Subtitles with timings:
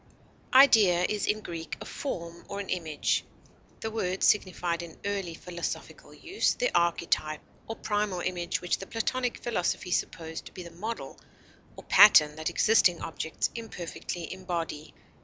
[0.55, 3.23] Idea is in Greek a form or an image.
[3.81, 9.43] The word signified in early philosophical use the archetype or primal image which the Platonic
[9.43, 11.19] philosophy supposed to be the model
[11.75, 14.95] or pattern that existing objects imperfectly embody.